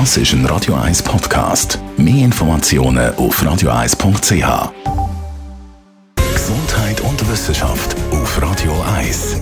Das 0.00 0.16
ist 0.16 0.32
ein 0.32 0.44
Radio 0.46 0.74
1 0.74 1.04
Podcast. 1.04 1.78
Mehr 1.96 2.24
Informationen 2.24 3.14
auf 3.14 3.40
radio1.ch. 3.40 4.72
Gesundheit 6.34 7.00
und 7.00 7.30
Wissenschaft 7.30 7.94
auf 8.10 8.42
Radio 8.42 8.72
1. 8.96 9.40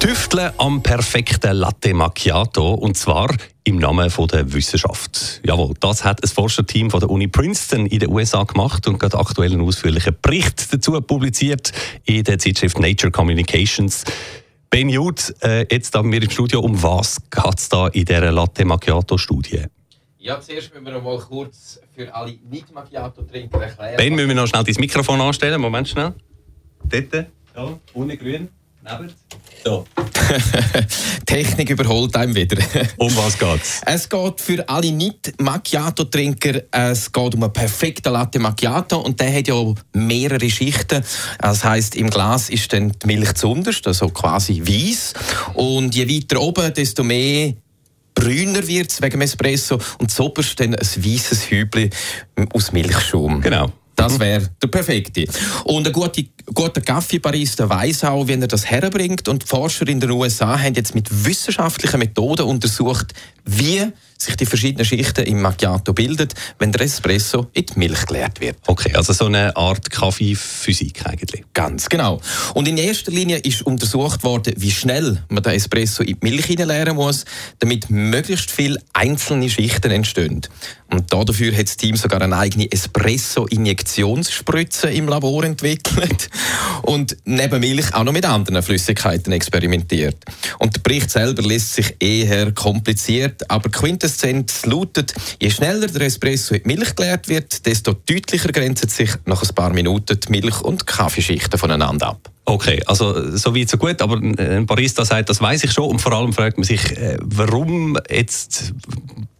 Tüfteln 0.00 0.52
am 0.58 0.82
perfekten 0.82 1.56
Latte 1.56 1.94
Macchiato 1.94 2.74
und 2.74 2.98
zwar 2.98 3.34
im 3.64 3.76
Namen 3.78 4.10
von 4.10 4.28
der 4.28 4.52
Wissenschaft. 4.52 5.40
Jawohl, 5.46 5.72
das 5.80 6.04
hat 6.04 6.22
ein 6.22 6.28
Forscherteam 6.28 6.90
von 6.90 7.00
der 7.00 7.08
Uni 7.08 7.26
Princeton 7.26 7.86
in 7.86 8.00
den 8.00 8.10
USA 8.10 8.42
gemacht 8.44 8.86
und 8.86 8.98
gerade 8.98 9.18
aktuell 9.18 9.52
einen 9.52 9.62
ausführlichen 9.62 10.14
Bericht 10.20 10.70
dazu 10.74 11.00
publiziert 11.00 11.72
in 12.04 12.22
der 12.24 12.38
Zeitschrift 12.38 12.78
Nature 12.78 13.10
Communications. 13.10 14.04
Ben 14.72 14.88
Jud, 14.88 15.34
äh, 15.42 15.66
jetzt 15.70 15.94
haben 15.94 16.10
wir 16.10 16.22
im 16.22 16.30
Studio. 16.30 16.60
Um 16.60 16.82
was 16.82 17.20
geht 17.28 17.58
es 17.58 17.68
da 17.68 17.88
in 17.88 18.06
dieser 18.06 18.32
Latte 18.32 18.64
Macchiato-Studie? 18.64 19.66
Ja, 20.16 20.40
zuerst 20.40 20.72
müssen 20.72 20.86
wir 20.86 20.94
noch 20.94 21.02
mal 21.02 21.18
kurz 21.18 21.78
für 21.94 22.14
alle 22.14 22.38
Nicht-Macchiato-Trinker 22.48 23.60
erklären. 23.60 23.96
Ben, 23.98 24.14
müssen 24.14 24.28
wir 24.28 24.34
noch 24.34 24.46
schnell 24.46 24.64
dein 24.64 24.74
Mikrofon 24.78 25.20
anstellen? 25.20 25.60
Moment 25.60 25.88
schnell. 25.88 26.14
Dort. 26.84 27.26
Ja, 27.54 27.78
unten 27.92 28.18
grün. 28.18 28.48
Neben. 28.82 29.12
So. 29.62 29.84
Technik 31.26 31.70
überholt 31.70 32.14
einem 32.16 32.34
wieder. 32.34 32.62
Um 32.96 33.14
was 33.16 33.38
geht's? 33.38 33.80
Es 33.86 34.08
geht 34.08 34.40
für 34.40 34.68
alle 34.68 34.92
Nicht-Macchiato-Trinker 34.92 36.62
es 36.70 37.12
geht 37.12 37.34
um 37.34 37.42
einen 37.42 37.52
perfekten 37.52 38.12
Latte 38.12 38.38
Macchiato 38.38 38.98
und 38.98 39.20
der 39.20 39.34
hat 39.34 39.48
ja 39.48 39.54
mehrere 39.92 40.50
Schichten. 40.50 41.02
Das 41.38 41.64
heißt, 41.64 41.96
im 41.96 42.10
Glas 42.10 42.50
ist 42.50 42.72
dann 42.72 42.92
die 43.02 43.06
Milch 43.06 43.34
zuunterst, 43.34 43.86
also 43.86 44.08
quasi 44.08 44.62
weiß. 44.64 45.14
Und 45.54 45.94
je 45.94 46.08
weiter 46.08 46.40
oben, 46.40 46.72
desto 46.74 47.04
mehr 47.04 47.54
brüner 48.14 48.66
wird 48.66 48.90
es 48.90 49.00
wegen 49.00 49.12
dem 49.12 49.22
Espresso 49.22 49.78
und 49.98 50.10
zoberst 50.10 50.58
dann 50.60 50.74
ein 50.74 50.80
weißes 50.80 51.50
Hübli 51.50 51.90
aus 52.52 52.72
Milchschaum. 52.72 53.40
Genau. 53.40 53.72
Das 54.02 54.18
wäre 54.18 54.50
der 54.60 54.68
perfekte. 54.68 55.26
Und 55.64 55.86
ein 55.86 55.92
guter, 55.92 56.22
guter 56.52 56.80
Kaffeebarista 56.80 57.68
weiß 57.68 58.04
auch, 58.04 58.26
wie 58.26 58.32
er 58.32 58.48
das 58.48 58.66
herbringt. 58.66 59.28
Und 59.28 59.44
Forscher 59.44 59.86
in 59.86 60.00
den 60.00 60.10
USA 60.10 60.58
haben 60.58 60.74
jetzt 60.74 60.94
mit 60.94 61.24
wissenschaftlichen 61.24 61.98
Methoden 61.98 62.46
untersucht, 62.46 63.14
wie 63.44 63.92
sich 64.22 64.36
die 64.36 64.46
verschiedenen 64.46 64.84
Schichten 64.84 65.24
im 65.24 65.42
Macchiato 65.42 65.92
bilden, 65.92 66.28
wenn 66.58 66.72
der 66.72 66.82
Espresso 66.82 67.48
in 67.52 67.66
die 67.66 67.78
Milch 67.78 68.06
geleert 68.06 68.40
wird. 68.40 68.56
Okay, 68.66 68.94
also 68.94 69.12
so 69.12 69.26
eine 69.26 69.54
Art 69.56 69.90
Kaffeephysik 69.90 71.04
eigentlich. 71.04 71.44
Ganz 71.52 71.88
genau. 71.88 72.20
Und 72.54 72.68
in 72.68 72.78
erster 72.78 73.10
Linie 73.10 73.38
ist 73.38 73.62
untersucht 73.62 74.22
worden, 74.22 74.54
wie 74.56 74.70
schnell 74.70 75.24
man 75.28 75.42
den 75.42 75.54
Espresso 75.54 76.04
in 76.04 76.20
die 76.20 76.30
Milch 76.30 76.46
hineinleeren 76.46 76.94
muss, 76.96 77.24
damit 77.58 77.90
möglichst 77.90 78.52
viele 78.52 78.80
einzelne 78.92 79.50
Schichten 79.50 79.90
entstehen. 79.90 80.46
Und 80.92 81.12
dafür 81.12 81.52
hat 81.56 81.68
das 81.68 81.76
Team 81.78 81.96
sogar 81.96 82.20
eine 82.20 82.36
eigene 82.36 82.70
Espresso-Injektionsspritze 82.70 84.90
im 84.90 85.08
Labor 85.08 85.42
entwickelt 85.42 86.28
und 86.82 87.16
neben 87.24 87.60
Milch 87.60 87.94
auch 87.94 88.04
noch 88.04 88.12
mit 88.12 88.26
anderen 88.26 88.62
Flüssigkeiten 88.62 89.32
experimentiert. 89.32 90.22
Und 90.58 90.76
der 90.76 90.80
Bericht 90.80 91.10
selber 91.10 91.40
lässt 91.42 91.72
sich 91.74 91.96
eher 91.98 92.52
kompliziert, 92.52 93.31
aber 93.48 93.70
Quintessenz 93.70 94.66
lautet, 94.66 95.14
je 95.40 95.50
schneller 95.50 95.86
der 95.86 96.02
Espresso 96.02 96.54
in 96.54 96.62
die 96.62 96.68
Milch 96.68 96.94
geleert 96.94 97.28
wird, 97.28 97.64
desto 97.66 97.92
deutlicher 97.92 98.52
grenzen 98.52 98.88
sich 98.88 99.10
nach 99.26 99.42
ein 99.42 99.54
paar 99.54 99.72
Minuten 99.72 100.18
die 100.20 100.30
Milch- 100.30 100.62
und 100.62 100.86
Kaffeeschichten 100.86 101.58
voneinander 101.58 102.08
ab. 102.08 102.30
Okay, 102.44 102.82
also 102.86 103.36
so 103.36 103.54
weit 103.54 103.68
so 103.68 103.78
gut, 103.78 104.02
aber 104.02 104.16
ein 104.16 104.66
Barista 104.66 105.04
sagt, 105.04 105.30
das 105.30 105.40
weiß 105.40 105.62
ich 105.64 105.72
schon 105.72 105.88
und 105.88 106.00
vor 106.00 106.12
allem 106.12 106.32
fragt 106.32 106.58
man 106.58 106.64
sich, 106.64 106.90
äh, 106.96 107.16
warum 107.22 107.96
jetzt 108.10 108.72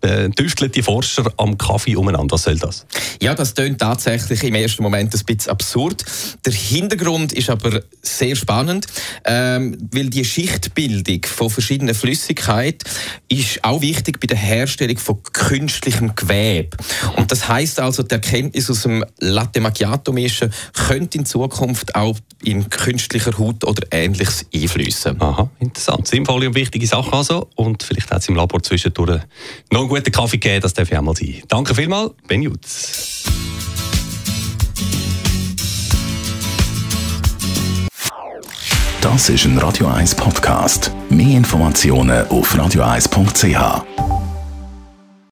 äh, 0.02 0.28
tüfteln 0.30 0.70
die 0.72 0.82
Forscher 0.82 1.32
am 1.36 1.56
Kaffee 1.56 1.96
umeinander? 1.96 2.34
Was 2.34 2.44
soll 2.44 2.58
das? 2.58 2.86
Ja, 3.20 3.34
das 3.34 3.54
tönt 3.54 3.80
tatsächlich 3.80 4.42
im 4.44 4.54
ersten 4.54 4.82
Moment 4.82 5.14
ein 5.14 5.24
bisschen 5.24 5.50
absurd. 5.50 6.04
Der 6.44 6.52
Hintergrund 6.52 7.32
ist 7.32 7.50
aber 7.50 7.82
sehr 8.02 8.36
spannend, 8.36 8.86
ähm, 9.24 9.76
weil 9.92 10.10
die 10.10 10.24
Schichtbildung 10.24 11.24
von 11.24 11.50
verschiedenen 11.50 11.94
Flüssigkeiten 11.94 12.88
ist 13.28 13.62
auch 13.64 13.80
wichtig 13.80 14.20
bei 14.20 14.26
der 14.26 14.36
Herstellung 14.36 14.98
von 14.98 15.22
künstlichem 15.32 16.14
Gewebe. 16.14 16.76
Und 17.16 17.30
das 17.30 17.48
heißt 17.48 17.80
also, 17.80 18.02
die 18.02 18.14
Erkenntnis 18.14 18.70
aus 18.70 18.82
dem 18.82 19.04
Latte 19.18 19.60
Macchiato 19.60 20.12
mischen 20.12 20.52
könnte 20.74 21.18
in 21.18 21.26
Zukunft 21.26 21.94
auch 21.94 22.18
in 22.42 22.68
künstlicher 22.68 23.36
Haut 23.38 23.64
oder 23.64 23.86
Ähnliches 23.90 24.46
einfließen. 24.52 25.20
Aha, 25.20 25.48
interessant. 25.60 26.08
Sinnvolle 26.08 26.48
und 26.48 26.54
wichtige 26.54 26.86
Sache 26.86 27.12
also. 27.12 27.48
Und 27.54 27.82
vielleicht 27.82 28.10
hat 28.10 28.22
es 28.22 28.28
im 28.28 28.34
Labor 28.34 28.62
zwischendurch 28.62 29.22
noch 29.70 29.91
guten 29.92 30.10
Kaffee 30.10 30.38
gegeben, 30.38 30.62
das 30.62 30.72
darf 30.72 30.90
ja 30.90 31.00
auch 31.00 31.02
mal 31.02 31.14
sein. 31.14 31.42
Danke 31.48 31.74
vielmals, 31.74 32.12
Ben 32.26 32.42
Jutz. 32.42 33.24
Das 39.02 39.28
ist 39.28 39.44
ein 39.44 39.58
Radio 39.58 39.88
1 39.88 40.14
Podcast. 40.14 40.92
Mehr 41.10 41.36
Informationen 41.36 42.26
auf 42.28 42.54
radio1.ch. 42.54 44.21